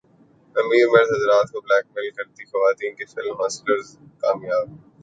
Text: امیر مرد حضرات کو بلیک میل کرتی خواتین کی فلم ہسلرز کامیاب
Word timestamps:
امیر 0.55 0.87
مرد 0.87 1.09
حضرات 1.15 1.51
کو 1.51 1.61
بلیک 1.61 1.85
میل 1.95 2.09
کرتی 2.11 2.45
خواتین 2.45 2.95
کی 2.95 3.05
فلم 3.05 3.45
ہسلرز 3.45 3.87
کامیاب 4.21 4.67